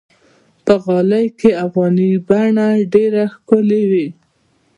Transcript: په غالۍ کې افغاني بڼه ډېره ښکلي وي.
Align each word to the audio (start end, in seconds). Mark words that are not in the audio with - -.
په 0.65 0.73
غالۍ 0.83 1.25
کې 1.39 1.51
افغاني 1.65 2.09
بڼه 2.27 2.67
ډېره 2.93 3.23
ښکلي 3.33 3.83
وي. 3.91 4.07